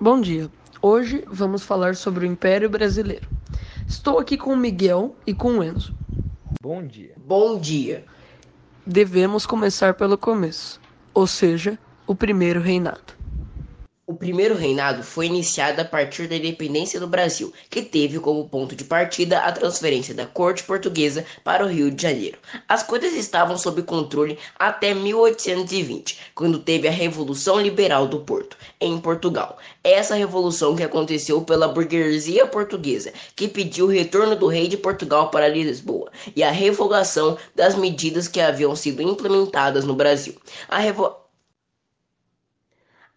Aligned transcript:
Bom 0.00 0.20
dia. 0.20 0.48
Hoje 0.80 1.24
vamos 1.26 1.64
falar 1.64 1.96
sobre 1.96 2.24
o 2.24 2.28
Império 2.30 2.70
Brasileiro. 2.70 3.28
Estou 3.84 4.20
aqui 4.20 4.36
com 4.36 4.52
o 4.52 4.56
Miguel 4.56 5.16
e 5.26 5.34
com 5.34 5.58
o 5.58 5.64
Enzo. 5.64 5.92
Bom 6.62 6.86
dia. 6.86 7.14
Bom 7.16 7.58
dia. 7.58 8.04
Devemos 8.86 9.44
começar 9.44 9.94
pelo 9.94 10.16
começo, 10.16 10.80
ou 11.12 11.26
seja, 11.26 11.76
o 12.06 12.14
primeiro 12.14 12.60
reinado. 12.60 13.17
O 14.08 14.14
primeiro 14.14 14.54
reinado 14.54 15.02
foi 15.02 15.26
iniciado 15.26 15.82
a 15.82 15.84
partir 15.84 16.26
da 16.26 16.36
independência 16.36 16.98
do 16.98 17.06
Brasil, 17.06 17.52
que 17.68 17.82
teve 17.82 18.18
como 18.18 18.48
ponto 18.48 18.74
de 18.74 18.82
partida 18.82 19.40
a 19.40 19.52
transferência 19.52 20.14
da 20.14 20.24
corte 20.24 20.64
portuguesa 20.64 21.26
para 21.44 21.62
o 21.62 21.68
Rio 21.68 21.90
de 21.90 22.04
Janeiro. 22.04 22.38
As 22.66 22.82
coisas 22.82 23.12
estavam 23.12 23.58
sob 23.58 23.82
controle 23.82 24.38
até 24.58 24.94
1820, 24.94 26.18
quando 26.34 26.58
teve 26.58 26.88
a 26.88 26.90
Revolução 26.90 27.60
Liberal 27.60 28.06
do 28.06 28.20
Porto, 28.20 28.56
em 28.80 28.98
Portugal. 28.98 29.58
Essa 29.84 30.14
revolução 30.14 30.74
que 30.74 30.82
aconteceu 30.82 31.42
pela 31.42 31.68
burguesia 31.68 32.46
portuguesa, 32.46 33.12
que 33.36 33.46
pediu 33.46 33.84
o 33.84 33.90
retorno 33.90 34.34
do 34.34 34.46
rei 34.46 34.68
de 34.68 34.78
Portugal 34.78 35.30
para 35.30 35.48
Lisboa 35.48 36.10
e 36.34 36.42
a 36.42 36.50
revogação 36.50 37.36
das 37.54 37.74
medidas 37.74 38.26
que 38.26 38.40
haviam 38.40 38.74
sido 38.74 39.02
implementadas 39.02 39.84
no 39.84 39.94
Brasil. 39.94 40.34
A 40.66 40.78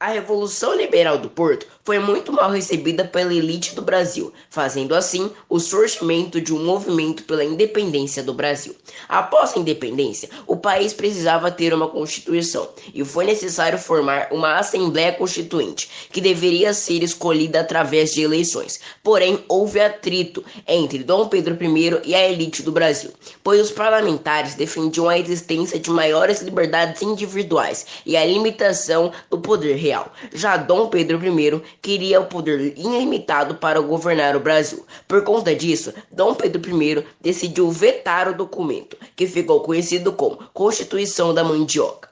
a 0.01 0.07
Revolução 0.07 0.75
Liberal 0.75 1.19
do 1.19 1.29
Porto 1.29 1.67
foi 1.83 1.99
muito 1.99 2.33
mal 2.33 2.49
recebida 2.49 3.05
pela 3.05 3.31
elite 3.31 3.75
do 3.75 3.83
Brasil, 3.83 4.33
fazendo 4.49 4.95
assim 4.95 5.29
o 5.47 5.59
surgimento 5.59 6.41
de 6.41 6.51
um 6.51 6.63
movimento 6.63 7.23
pela 7.23 7.43
independência 7.43 8.23
do 8.23 8.33
Brasil. 8.33 8.75
Após 9.07 9.55
a 9.55 9.59
independência, 9.59 10.27
o 10.47 10.57
país 10.57 10.91
precisava 10.91 11.51
ter 11.51 11.71
uma 11.71 11.87
constituição 11.87 12.67
e 12.95 13.05
foi 13.05 13.25
necessário 13.25 13.77
formar 13.77 14.29
uma 14.31 14.57
Assembleia 14.57 15.11
Constituinte, 15.11 15.87
que 16.11 16.19
deveria 16.19 16.73
ser 16.73 17.03
escolhida 17.03 17.59
através 17.59 18.11
de 18.11 18.23
eleições. 18.23 18.79
Porém, 19.03 19.43
houve 19.47 19.79
atrito 19.79 20.43
entre 20.67 21.03
Dom 21.03 21.27
Pedro 21.27 21.55
I 21.63 22.01
e 22.05 22.15
a 22.15 22.27
elite 22.27 22.63
do 22.63 22.71
Brasil, 22.71 23.11
pois 23.43 23.61
os 23.61 23.71
parlamentares 23.71 24.55
defendiam 24.55 25.07
a 25.07 25.19
existência 25.19 25.79
de 25.79 25.91
maiores 25.91 26.41
liberdades 26.41 27.03
individuais 27.03 27.85
e 28.03 28.17
a 28.17 28.25
limitação 28.25 29.11
do 29.29 29.39
poder 29.39 29.75
real 29.75 29.90
Já 30.33 30.57
Dom 30.57 30.87
Pedro 30.87 31.19
I 31.23 31.61
queria 31.81 32.19
o 32.19 32.25
poder 32.25 32.77
ilimitado 32.77 33.55
para 33.55 33.79
governar 33.79 34.35
o 34.35 34.39
Brasil. 34.39 34.85
Por 35.07 35.23
conta 35.23 35.55
disso, 35.55 35.93
Dom 36.11 36.35
Pedro 36.35 36.61
I 36.81 37.05
decidiu 37.19 37.71
vetar 37.71 38.29
o 38.29 38.33
documento, 38.33 38.97
que 39.15 39.27
ficou 39.27 39.61
conhecido 39.61 40.13
como 40.13 40.39
Constituição 40.53 41.33
da 41.33 41.43
Mandioca. 41.43 42.10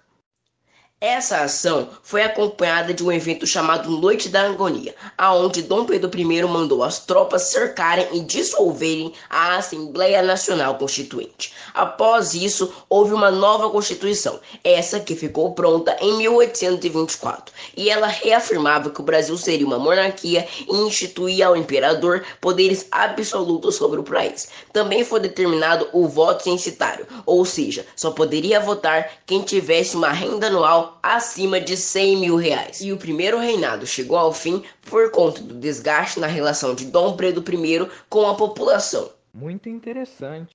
Essa 1.01 1.43
ação 1.43 1.87
foi 2.03 2.21
acompanhada 2.23 2.93
de 2.93 3.01
um 3.01 3.09
evento 3.09 3.47
chamado 3.47 3.89
Noite 3.89 4.27
da 4.27 4.47
Agonia, 4.47 4.93
aonde 5.17 5.61
Dom 5.61 5.85
Pedro 5.85 6.11
I 6.19 6.43
mandou 6.43 6.83
as 6.83 6.99
tropas 7.05 7.43
cercarem 7.43 8.05
e 8.11 8.19
dissolverem 8.19 9.13
a 9.29 9.55
Assembleia 9.55 10.21
Nacional 10.21 10.75
Constituinte. 10.75 11.53
Após 11.73 12.33
isso, 12.33 12.73
houve 12.89 13.13
uma 13.13 13.31
nova 13.31 13.69
Constituição, 13.69 14.41
essa 14.61 14.99
que 14.99 15.15
ficou 15.15 15.53
pronta 15.53 15.95
em 16.01 16.17
1824, 16.17 17.53
e 17.77 17.89
ela 17.89 18.07
reafirmava 18.07 18.89
que 18.89 18.99
o 18.99 19.05
Brasil 19.05 19.37
seria 19.37 19.65
uma 19.65 19.79
monarquia 19.79 20.45
e 20.67 20.75
instituía 20.81 21.47
ao 21.47 21.55
imperador 21.55 22.25
poderes 22.41 22.87
absolutos 22.91 23.75
sobre 23.75 24.01
o 24.01 24.03
país. 24.03 24.49
Também 24.73 25.05
foi 25.05 25.21
determinado 25.21 25.87
o 25.93 26.09
voto 26.09 26.43
censitário, 26.43 27.07
ou 27.25 27.45
seja, 27.45 27.85
só 27.95 28.11
poderia 28.11 28.59
votar 28.59 29.09
quem 29.25 29.43
tivesse 29.43 29.95
uma 29.95 30.11
renda 30.11 30.47
anual 30.47 30.88
acima 31.01 31.59
de 31.59 31.75
100 31.75 32.17
mil 32.17 32.35
reais. 32.35 32.81
E 32.81 32.91
o 32.91 32.97
primeiro 32.97 33.37
reinado 33.37 33.85
chegou 33.85 34.17
ao 34.17 34.33
fim 34.33 34.63
por 34.89 35.11
conta 35.11 35.41
do 35.41 35.53
desgaste 35.53 36.19
na 36.19 36.27
relação 36.27 36.73
de 36.73 36.85
Dom 36.85 37.15
Pedro 37.15 37.43
I 37.53 37.87
com 38.09 38.27
a 38.27 38.35
população. 38.35 39.09
Muito 39.33 39.69
interessante. 39.69 40.53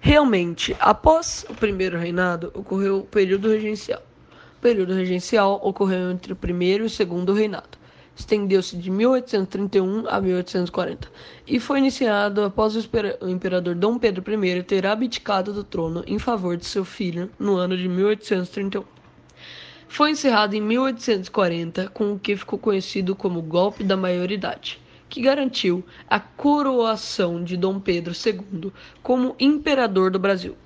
Realmente, 0.00 0.76
após 0.80 1.44
o 1.48 1.54
primeiro 1.54 1.98
reinado, 1.98 2.50
ocorreu 2.54 2.98
o 2.98 3.04
período 3.04 3.48
regencial. 3.48 4.02
O 4.58 4.60
período 4.60 4.94
regencial 4.94 5.60
ocorreu 5.62 6.10
entre 6.10 6.32
o 6.32 6.36
primeiro 6.36 6.84
e 6.84 6.86
o 6.86 6.90
segundo 6.90 7.32
reinado 7.32 7.78
estendeu-se 8.16 8.76
de 8.76 8.90
1831 8.90 10.08
a 10.08 10.20
1840 10.20 11.08
e 11.46 11.58
foi 11.58 11.78
iniciado 11.78 12.42
após 12.42 12.76
o 12.76 13.28
imperador 13.28 13.74
Dom 13.74 13.98
Pedro 13.98 14.24
I 14.32 14.62
ter 14.62 14.86
abdicado 14.86 15.52
do 15.52 15.64
trono 15.64 16.04
em 16.06 16.18
favor 16.18 16.56
de 16.56 16.64
seu 16.64 16.84
filho 16.84 17.30
no 17.38 17.56
ano 17.56 17.76
de 17.76 17.88
1831. 17.88 18.93
Foi 19.94 20.10
encerrado 20.10 20.56
em 20.56 20.60
1840 20.60 21.88
com 21.90 22.14
o 22.14 22.18
que 22.18 22.36
ficou 22.36 22.58
conhecido 22.58 23.14
como 23.14 23.40
golpe 23.40 23.84
da 23.84 23.96
maioridade, 23.96 24.80
que 25.08 25.22
garantiu 25.22 25.84
a 26.10 26.18
coroação 26.18 27.44
de 27.44 27.56
Dom 27.56 27.78
Pedro 27.78 28.12
II 28.12 28.72
como 29.04 29.36
imperador 29.38 30.10
do 30.10 30.18
Brasil. 30.18 30.56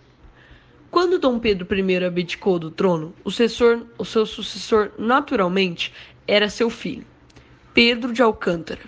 Quando 0.90 1.18
Dom 1.18 1.38
Pedro 1.38 1.68
I 1.78 2.06
abdicou 2.06 2.58
do 2.58 2.70
trono, 2.70 3.12
o, 3.22 3.30
sucessor, 3.30 3.82
o 3.98 4.04
seu 4.06 4.24
sucessor 4.24 4.92
naturalmente 4.98 5.92
era 6.26 6.48
seu 6.48 6.70
filho, 6.70 7.04
Pedro 7.74 8.14
de 8.14 8.22
Alcântara. 8.22 8.80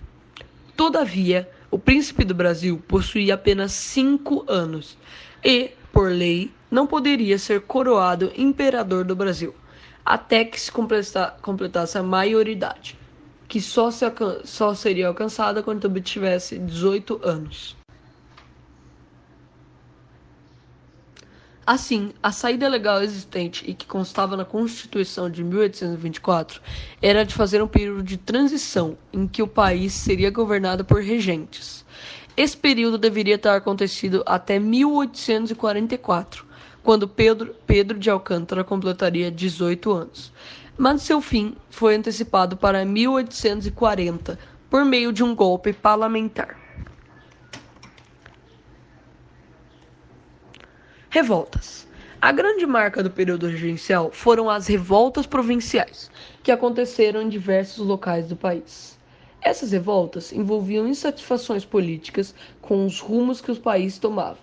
Todavia, 0.74 1.50
o 1.70 1.78
príncipe 1.78 2.24
do 2.24 2.34
Brasil 2.34 2.82
possuía 2.88 3.34
apenas 3.34 3.72
cinco 3.72 4.42
anos 4.48 4.96
e, 5.44 5.72
por 5.92 6.10
lei, 6.10 6.50
não 6.70 6.86
poderia 6.86 7.36
ser 7.36 7.60
coroado 7.60 8.32
imperador 8.34 9.04
do 9.04 9.14
Brasil 9.14 9.54
até 10.10 10.44
que 10.44 10.60
se 10.60 10.72
completasse 10.72 11.96
a 11.96 12.02
maioridade, 12.02 12.98
que 13.46 13.60
só, 13.60 13.92
se, 13.92 14.04
só 14.42 14.74
seria 14.74 15.06
alcançada 15.06 15.62
quando 15.62 15.84
obtivesse 15.84 16.58
18 16.58 17.20
anos. 17.22 17.76
Assim, 21.64 22.10
a 22.20 22.32
saída 22.32 22.68
legal 22.68 23.00
existente 23.00 23.64
e 23.70 23.72
que 23.72 23.86
constava 23.86 24.36
na 24.36 24.44
Constituição 24.44 25.30
de 25.30 25.44
1824 25.44 26.60
era 27.00 27.24
de 27.24 27.32
fazer 27.32 27.62
um 27.62 27.68
período 27.68 28.02
de 28.02 28.16
transição 28.16 28.98
em 29.12 29.28
que 29.28 29.44
o 29.44 29.46
país 29.46 29.92
seria 29.92 30.32
governado 30.32 30.84
por 30.84 31.00
regentes. 31.00 31.84
Esse 32.36 32.56
período 32.56 32.98
deveria 32.98 33.38
ter 33.38 33.50
acontecido 33.50 34.24
até 34.26 34.58
1844, 34.58 36.49
quando 36.82 37.08
Pedro, 37.08 37.54
Pedro 37.66 37.98
de 37.98 38.10
Alcântara 38.10 38.64
completaria 38.64 39.30
18 39.30 39.92
anos. 39.92 40.32
Mas 40.76 41.02
seu 41.02 41.20
fim 41.20 41.54
foi 41.68 41.94
antecipado 41.94 42.56
para 42.56 42.84
1840 42.84 44.38
por 44.68 44.84
meio 44.84 45.12
de 45.12 45.22
um 45.22 45.34
golpe 45.34 45.72
parlamentar. 45.72 46.56
Revoltas. 51.10 51.88
A 52.22 52.32
grande 52.32 52.66
marca 52.66 53.02
do 53.02 53.10
período 53.10 53.48
regencial 53.48 54.10
foram 54.12 54.48
as 54.48 54.66
revoltas 54.66 55.26
provinciais, 55.26 56.10
que 56.42 56.52
aconteceram 56.52 57.22
em 57.22 57.28
diversos 57.28 57.84
locais 57.84 58.28
do 58.28 58.36
país. 58.36 58.98
Essas 59.42 59.72
revoltas 59.72 60.32
envolviam 60.32 60.86
insatisfações 60.86 61.64
políticas 61.64 62.34
com 62.60 62.84
os 62.84 63.00
rumos 63.00 63.40
que 63.40 63.50
o 63.50 63.56
país 63.56 63.98
tomava, 63.98 64.38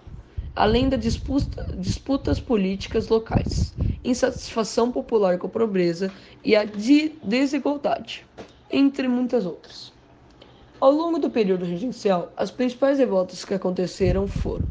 além 0.57 0.89
das 0.89 0.99
disputa, 0.99 1.67
disputas 1.77 2.39
políticas 2.39 3.07
locais, 3.09 3.73
insatisfação 4.03 4.91
popular 4.91 5.37
com 5.37 5.47
a 5.47 5.49
pobreza 5.49 6.11
e 6.43 6.55
a 6.55 6.65
de 6.65 7.09
desigualdade, 7.23 8.25
entre 8.69 9.07
muitas 9.07 9.45
outras. 9.45 9.93
Ao 10.79 10.91
longo 10.91 11.19
do 11.19 11.29
período 11.29 11.63
regencial, 11.65 12.31
as 12.35 12.51
principais 12.51 12.97
revoltas 12.99 13.45
que 13.45 13.53
aconteceram 13.53 14.27
foram 14.27 14.65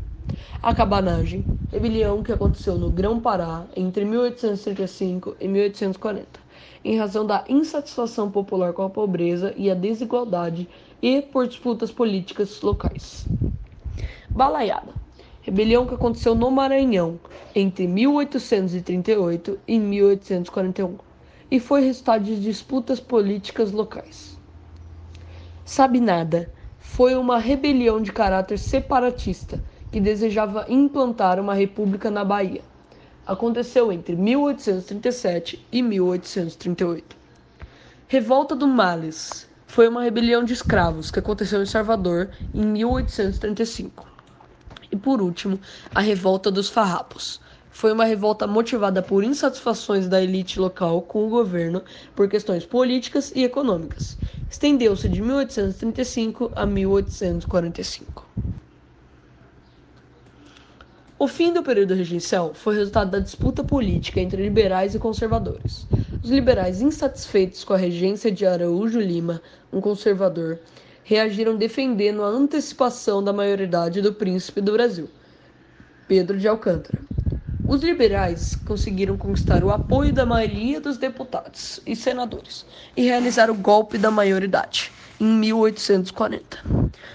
a 0.62 0.74
cabanagem, 0.74 1.46
rebelião 1.70 2.22
que 2.22 2.32
aconteceu 2.32 2.76
no 2.76 2.90
Grão-Pará 2.90 3.66
entre 3.76 4.04
1835 4.04 5.36
e 5.40 5.46
1840, 5.46 6.40
em 6.84 6.98
razão 6.98 7.26
da 7.26 7.44
insatisfação 7.48 8.30
popular 8.30 8.72
com 8.72 8.82
a 8.82 8.90
pobreza 8.90 9.54
e 9.56 9.70
a 9.70 9.74
desigualdade 9.74 10.68
e 11.00 11.22
por 11.22 11.46
disputas 11.46 11.92
políticas 11.92 12.60
locais. 12.62 13.28
Balaiada, 14.34 15.05
rebelião 15.46 15.86
que 15.86 15.94
aconteceu 15.94 16.34
no 16.34 16.50
Maranhão 16.50 17.20
entre 17.54 17.86
1838 17.86 19.60
e 19.68 19.78
1841 19.78 20.98
e 21.48 21.60
foi 21.60 21.82
resultado 21.82 22.24
de 22.24 22.40
disputas 22.40 22.98
políticas 22.98 23.70
locais. 23.70 24.36
Sabinada 25.64 26.52
foi 26.80 27.14
uma 27.14 27.38
rebelião 27.38 28.02
de 28.02 28.12
caráter 28.12 28.58
separatista 28.58 29.62
que 29.92 30.00
desejava 30.00 30.66
implantar 30.68 31.38
uma 31.38 31.54
república 31.54 32.10
na 32.10 32.24
Bahia. 32.24 32.62
Aconteceu 33.24 33.92
entre 33.92 34.16
1837 34.16 35.64
e 35.70 35.80
1838. 35.80 37.16
Revolta 38.08 38.56
do 38.56 38.66
Males 38.66 39.48
foi 39.64 39.86
uma 39.86 40.02
rebelião 40.02 40.42
de 40.42 40.52
escravos 40.52 41.12
que 41.12 41.20
aconteceu 41.20 41.62
em 41.62 41.66
Salvador 41.66 42.30
em 42.52 42.66
1835. 42.66 44.15
E 44.90 44.96
por 44.96 45.20
último, 45.20 45.58
a 45.94 46.00
Revolta 46.00 46.50
dos 46.50 46.68
Farrapos 46.68 47.40
Foi 47.70 47.92
uma 47.92 48.06
revolta 48.06 48.46
motivada 48.46 49.02
por 49.02 49.22
insatisfações 49.22 50.08
da 50.08 50.22
elite 50.22 50.58
local 50.58 51.02
com 51.02 51.26
o 51.26 51.28
governo 51.28 51.82
por 52.14 52.26
questões 52.26 52.64
políticas 52.64 53.30
e 53.36 53.44
econômicas. 53.44 54.16
Estendeu-se 54.50 55.06
de 55.10 55.20
1835 55.20 56.52
a 56.56 56.64
1845. 56.64 58.26
O 61.18 61.28
fim 61.28 61.52
do 61.52 61.62
período 61.62 61.92
regencial 61.92 62.54
foi 62.54 62.76
resultado 62.76 63.10
da 63.10 63.18
disputa 63.18 63.64
política 63.64 64.20
entre 64.20 64.42
liberais 64.42 64.94
e 64.94 64.98
conservadores. 64.98 65.86
Os 66.22 66.30
liberais, 66.30 66.80
insatisfeitos 66.80 67.62
com 67.62 67.74
a 67.74 67.78
regência 67.78 68.30
de 68.30 68.46
Araújo 68.46 69.00
Lima, 69.00 69.42
um 69.72 69.80
conservador, 69.80 70.58
reagiram 71.08 71.54
defendendo 71.54 72.24
a 72.24 72.26
antecipação 72.26 73.22
da 73.22 73.32
maioridade 73.32 74.02
do 74.02 74.12
príncipe 74.12 74.60
do 74.60 74.72
Brasil, 74.72 75.08
Pedro 76.08 76.36
de 76.36 76.48
Alcântara. 76.48 76.98
Os 77.64 77.80
liberais 77.80 78.56
conseguiram 78.66 79.16
conquistar 79.16 79.62
o 79.62 79.70
apoio 79.70 80.12
da 80.12 80.26
maioria 80.26 80.80
dos 80.80 80.98
deputados 80.98 81.80
e 81.86 81.94
senadores 81.94 82.66
e 82.96 83.02
realizar 83.02 83.48
o 83.48 83.54
golpe 83.54 83.98
da 83.98 84.10
maioridade 84.10 84.90
em 85.20 85.26
1840. 85.26 86.64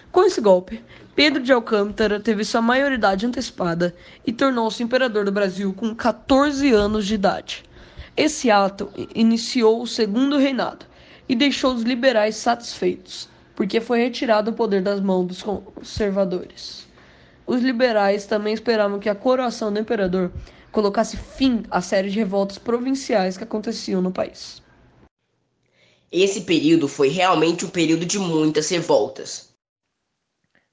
Com 0.09 0.23
esse 0.23 0.39
golpe, 0.39 0.81
Pedro 1.13 1.43
de 1.43 1.51
Alcântara 1.51 2.17
teve 2.17 2.45
sua 2.45 2.61
maioridade 2.61 3.25
antecipada 3.25 3.93
e 4.25 4.31
tornou-se 4.31 4.81
imperador 4.81 5.25
do 5.25 5.33
Brasil 5.33 5.73
com 5.73 5.93
14 5.93 6.71
anos 6.71 7.05
de 7.05 7.15
idade. 7.15 7.65
Esse 8.15 8.49
ato 8.49 8.89
iniciou 9.13 9.81
o 9.81 9.87
segundo 9.87 10.37
reinado 10.37 10.85
e 11.27 11.35
deixou 11.35 11.73
os 11.73 11.83
liberais 11.83 12.37
satisfeitos, 12.37 13.29
porque 13.55 13.81
foi 13.81 13.99
retirado 13.99 14.51
o 14.51 14.53
poder 14.53 14.81
das 14.81 14.99
mãos 14.99 15.27
dos 15.27 15.43
conservadores. 15.43 16.87
Os 17.45 17.61
liberais 17.61 18.25
também 18.25 18.53
esperavam 18.53 18.99
que 18.99 19.09
a 19.09 19.15
coroação 19.15 19.73
do 19.73 19.79
imperador 19.79 20.31
colocasse 20.71 21.17
fim 21.17 21.63
à 21.69 21.81
série 21.81 22.09
de 22.09 22.17
revoltas 22.17 22.57
provinciais 22.57 23.37
que 23.37 23.43
aconteciam 23.43 24.01
no 24.01 24.11
país. 24.11 24.61
Esse 26.11 26.41
período 26.41 26.87
foi 26.87 27.09
realmente 27.09 27.65
um 27.65 27.69
período 27.69 28.05
de 28.05 28.19
muitas 28.19 28.69
revoltas. 28.69 29.53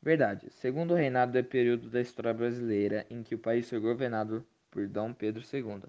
Verdade. 0.02 0.48
Segundo 0.50 0.94
reinado 0.94 1.36
é 1.36 1.42
período 1.42 1.90
da 1.90 2.00
história 2.00 2.32
brasileira 2.32 3.04
em 3.10 3.22
que 3.22 3.34
o 3.34 3.38
país 3.38 3.68
foi 3.68 3.78
governado 3.78 4.44
por 4.70 4.86
Dom 4.88 5.12
Pedro 5.12 5.42
II. 5.52 5.82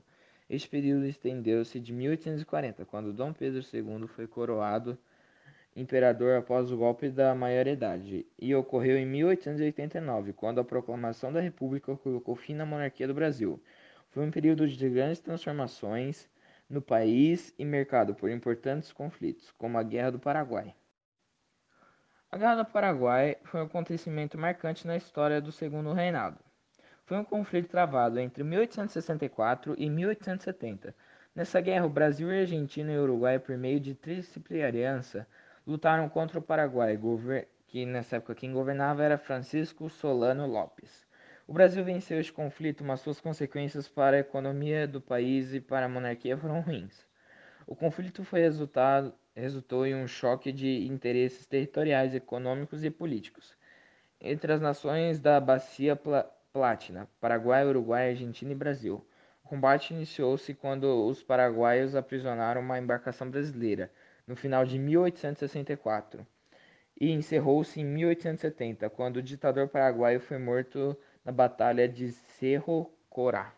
Este 0.50 0.68
período 0.68 1.06
estendeu-se 1.06 1.80
de 1.80 1.94
1840, 1.94 2.86
quando 2.86 3.14
Dom 3.14 3.32
Pedro 3.32 3.62
II 3.62 4.08
foi 4.08 4.26
coroado 4.28 4.98
imperador 5.76 6.38
após 6.38 6.72
o 6.72 6.78
golpe 6.78 7.10
da 7.10 7.34
maioridade, 7.36 8.26
e 8.38 8.54
ocorreu 8.56 8.98
em 8.98 9.06
1889, 9.06 10.34
quando 10.34 10.60
a 10.60 10.64
proclamação 10.64 11.32
da 11.32 11.40
República 11.40 11.96
colocou 11.96 12.36
fim 12.36 12.54
na 12.54 12.66
monarquia 12.66 13.08
do 13.08 13.14
Brasil. 13.14 13.62
Foi 14.10 14.26
um 14.26 14.32
período 14.32 14.68
de 14.68 14.90
grandes 14.90 15.20
transformações 15.20 16.30
no 16.70 16.82
país 16.82 17.54
e 17.58 17.66
mercado 17.66 18.14
por 18.14 18.30
importantes 18.30 18.92
conflitos, 18.92 19.52
como 19.58 19.78
a 19.78 19.84
Guerra 19.84 20.12
do 20.12 20.20
Paraguai. 20.20 20.76
A 22.32 22.38
Guerra 22.38 22.56
do 22.58 22.66
Paraguai 22.66 23.38
foi 23.44 23.60
um 23.62 23.66
acontecimento 23.66 24.38
marcante 24.38 24.86
na 24.86 24.96
história 24.96 25.42
do 25.42 25.52
Segundo 25.52 25.94
Reinado. 25.94 26.38
Foi 27.06 27.18
um 27.18 27.24
conflito 27.24 27.70
travado 27.70 28.20
entre 28.20 28.44
1864 28.44 29.74
e 29.80 29.90
1870. 29.90 30.94
Nessa 31.34 31.60
guerra, 31.60 31.88
o 31.88 31.90
Brasil, 31.90 32.30
Argentina 32.30 32.92
e 32.92 33.00
Uruguai, 33.00 33.40
por 33.40 33.58
meio 33.58 33.80
de 33.80 33.96
tríplice 33.96 34.62
aliança, 34.62 35.28
lutaram 35.70 36.10
contra 36.10 36.40
o 36.40 36.42
Paraguai, 36.42 37.00
que 37.68 37.86
nessa 37.86 38.16
época 38.16 38.34
quem 38.34 38.52
governava 38.52 39.04
era 39.04 39.18
Francisco 39.18 39.90
Solano 39.90 40.48
Lopes. 40.48 41.06
O 41.48 41.54
Brasil 41.54 41.84
venceu 41.84 42.20
este 42.20 42.34
conflito, 42.34 42.84
mas 42.84 43.02
suas 43.02 43.22
consequências 43.22 43.88
para 43.88 44.18
a 44.18 44.22
economia 44.22 44.88
do 44.88 45.00
país 45.00 45.54
e 45.54 45.60
para 45.62 45.86
a 45.86 45.90
monarquia 45.90 46.38
foram 46.38 46.62
ruins. 46.62 47.08
O 47.68 47.76
conflito 47.76 48.24
foi 48.24 48.42
resultado 48.42 49.14
resultou 49.36 49.86
em 49.86 49.96
um 49.96 50.08
choque 50.08 50.52
de 50.52 50.88
interesses 50.88 51.46
territoriais, 51.46 52.14
econômicos 52.14 52.84
e 52.84 52.90
políticos 52.90 53.56
entre 54.22 54.52
as 54.52 54.60
nações 54.60 55.20
da 55.20 55.40
Bacia 55.40 55.98
Platina, 56.52 57.08
Paraguai, 57.22 57.66
Uruguai, 57.66 58.10
Argentina 58.10 58.52
e 58.52 58.56
Brasil. 58.56 59.06
O 59.44 59.48
combate 59.48 59.94
iniciou-se 59.94 60.54
quando 60.54 61.08
os 61.08 61.24
paraguaios 61.24 61.96
aprisionaram 61.96 62.60
uma 62.60 62.78
embarcação 62.78 63.30
brasileira, 63.30 63.90
no 64.30 64.36
final 64.36 64.64
de 64.64 64.78
1864, 64.78 66.26
e 67.02 67.12
encerrou-se 67.12 67.82
em 67.82 67.84
1870, 67.84 68.88
quando 68.92 69.18
o 69.18 69.24
ditador 69.24 69.68
paraguaio 69.68 70.20
foi 70.20 70.38
morto 70.38 70.96
na 71.26 71.32
Batalha 71.32 71.90
de 71.90 72.12
Cerro 72.12 72.92
Corá. 73.10 73.52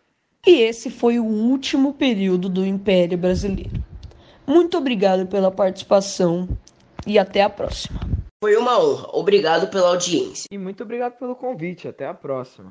E 0.47 0.61
esse 0.61 0.89
foi 0.89 1.19
o 1.19 1.25
último 1.25 1.93
período 1.93 2.47
do 2.47 2.65
Império 2.65 3.17
Brasileiro. 3.17 3.83
Muito 4.47 4.77
obrigado 4.77 5.27
pela 5.27 5.51
participação 5.51 6.47
e 7.05 7.19
até 7.19 7.41
a 7.41 7.49
próxima. 7.49 7.99
Foi 8.41 8.55
uma 8.55 8.79
honra. 8.79 9.09
Obrigado 9.11 9.67
pela 9.69 9.89
audiência. 9.89 10.45
E 10.49 10.57
muito 10.57 10.83
obrigado 10.83 11.17
pelo 11.19 11.35
convite. 11.35 11.87
Até 11.87 12.07
a 12.07 12.13
próxima. 12.13 12.69